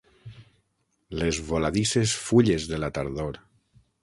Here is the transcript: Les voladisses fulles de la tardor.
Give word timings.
Les 1.19 1.41
voladisses 1.51 2.17
fulles 2.31 2.67
de 2.73 2.81
la 2.85 2.91
tardor. 2.97 3.41